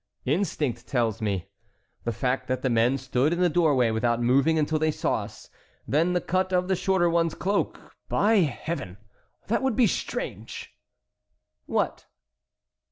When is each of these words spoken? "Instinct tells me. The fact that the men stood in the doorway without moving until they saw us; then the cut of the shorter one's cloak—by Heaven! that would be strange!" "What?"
"Instinct 0.25 0.87
tells 0.87 1.21
me. 1.21 1.45
The 2.05 2.11
fact 2.11 2.47
that 2.47 2.63
the 2.63 2.71
men 2.71 2.97
stood 2.97 3.31
in 3.33 3.39
the 3.39 3.49
doorway 3.51 3.91
without 3.91 4.19
moving 4.19 4.57
until 4.57 4.79
they 4.79 4.89
saw 4.89 5.21
us; 5.21 5.51
then 5.87 6.13
the 6.13 6.19
cut 6.21 6.51
of 6.51 6.67
the 6.67 6.75
shorter 6.75 7.07
one's 7.07 7.35
cloak—by 7.35 8.37
Heaven! 8.37 8.97
that 9.45 9.61
would 9.61 9.75
be 9.75 9.85
strange!" 9.85 10.75
"What?" 11.67 12.07